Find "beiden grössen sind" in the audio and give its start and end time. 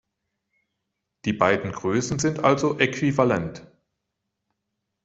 1.33-2.39